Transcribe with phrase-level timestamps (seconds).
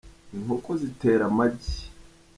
[0.35, 1.73] Inkoko zitera amagi.